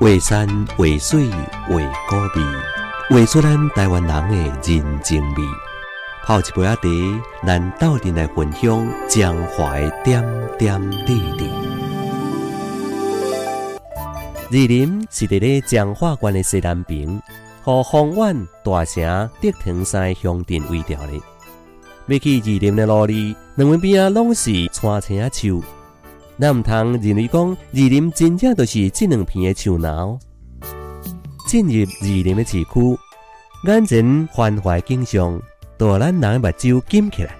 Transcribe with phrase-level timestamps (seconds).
[0.00, 0.46] 画山
[0.76, 1.74] 画水画
[2.08, 2.46] 古味，
[3.10, 5.42] 画出咱台湾人的人情味。
[6.24, 6.86] 泡一杯仔茶，
[7.44, 10.24] 咱斗阵来分享江淮点
[10.56, 11.50] 点滴滴。
[14.50, 17.20] 二林是伫咧江化县的西南边，
[17.64, 19.02] 和丰苑大城
[19.40, 21.12] 德腾山乡镇为调的。
[22.06, 25.60] 要去二林的路里，两边啊拢是山青啊树。
[26.38, 30.18] 咱毋通认为讲二林真正就是这两片的树脑。
[31.46, 32.98] 进入二林的市区，
[33.64, 35.40] 眼前繁华景象，
[35.76, 37.34] 都咱人的目睭金起来。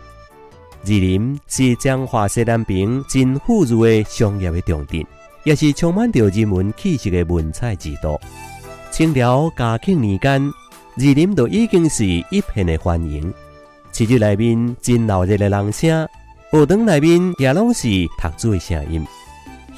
[0.84, 5.04] 二林是彰化西南边真富裕的商业的重镇。
[5.44, 8.20] 也是充满着人文气息的文采之都。
[8.90, 10.52] 清朝嘉庆年间，
[10.98, 13.32] 二林都已经是一片的欢迎。
[13.92, 16.06] 市区内面真闹热的人声，
[16.50, 17.86] 学堂内面也拢是
[18.18, 19.06] 读书的声音。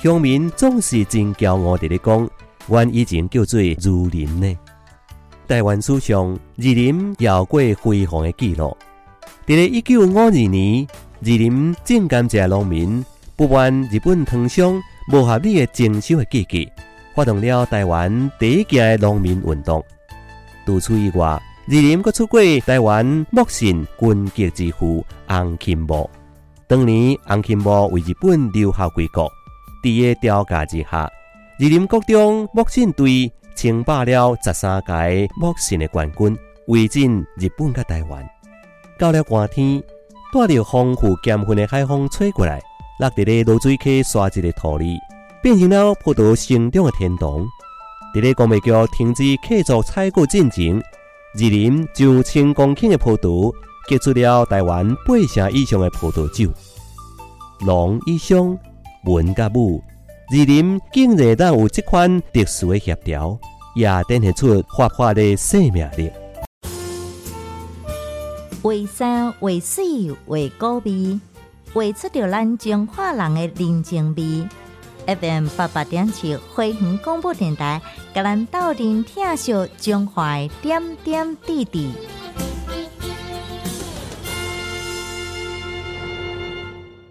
[0.00, 2.30] 乡民总是真骄傲地咧讲，
[2.68, 4.56] 阮以前叫做儒林呢。
[5.48, 8.76] 台湾史上，二林有过辉煌的记录。
[9.44, 10.86] 伫咧一九五二年，
[11.22, 14.80] 二林正感谢农民不满日本唐商。
[15.10, 16.72] 无合理的征收的季节，
[17.16, 19.84] 发动了台湾第一届农民运动。
[20.64, 26.08] 除此以外，二林阁出过台湾木信军国之父洪钦茂。
[26.70, 29.28] 当年洪钦茂为日本留下归国，
[29.82, 31.10] 在个调查之下，二
[31.58, 38.24] 林国中木信队称霸了十三届木信的冠军，围进日本甲台湾。
[39.00, 39.82] 到了寒天，
[40.32, 42.60] 带着丰富咸分的海风吹过来。
[43.00, 44.96] 落伫咧落水溪沙质的土里，
[45.42, 47.44] 变成了葡萄生长的天堂。
[48.14, 53.52] 伫咧光美桥停止客座采购进前，二林就千公顷的葡萄
[53.90, 56.48] 结出了台湾八成以上的葡萄酒。
[57.66, 58.56] 龙以上
[59.04, 59.82] 文甲武，
[60.30, 63.36] 二林竟然当有这款特殊的协调，
[63.74, 66.08] 也展现出活泼的生命力。
[68.62, 69.84] 为山为水
[70.26, 71.18] 为高味。
[71.72, 74.48] 画出着咱中华人的人情味。
[75.06, 77.82] FM 八八点七花园广播电台，
[78.14, 81.92] 甲咱斗阵听秀中华点点滴滴。